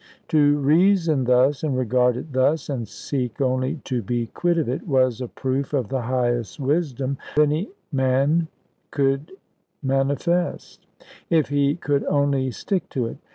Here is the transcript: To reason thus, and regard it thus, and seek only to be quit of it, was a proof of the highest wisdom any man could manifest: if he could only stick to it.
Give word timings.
To 0.29 0.57
reason 0.57 1.25
thus, 1.25 1.61
and 1.63 1.77
regard 1.77 2.17
it 2.17 2.33
thus, 2.33 2.69
and 2.71 2.87
seek 2.87 3.39
only 3.39 3.75
to 3.83 4.01
be 4.01 4.25
quit 4.33 4.57
of 4.57 4.67
it, 4.67 4.87
was 4.87 5.21
a 5.21 5.27
proof 5.27 5.73
of 5.75 5.89
the 5.89 6.01
highest 6.01 6.59
wisdom 6.59 7.19
any 7.39 7.69
man 7.91 8.47
could 8.89 9.31
manifest: 9.83 10.87
if 11.29 11.49
he 11.49 11.75
could 11.75 12.03
only 12.05 12.49
stick 12.49 12.89
to 12.89 13.05
it. 13.05 13.17